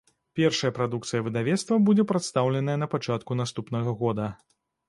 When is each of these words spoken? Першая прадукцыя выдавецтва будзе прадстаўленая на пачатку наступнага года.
Першая 0.37 0.71
прадукцыя 0.77 1.21
выдавецтва 1.27 1.77
будзе 1.89 2.07
прадстаўленая 2.13 2.77
на 2.85 2.91
пачатку 2.97 3.41
наступнага 3.41 3.99
года. 4.05 4.31